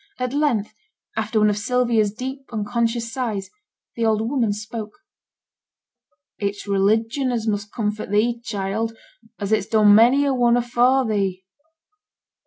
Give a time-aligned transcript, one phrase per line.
[0.17, 0.73] At length,
[1.15, 3.51] after one of Sylvia's deep, unconscious sighs,
[3.95, 4.97] the old woman spoke:
[6.39, 8.97] 'It's religion as must comfort thee, child,
[9.37, 11.45] as it's done many a one afore thee.'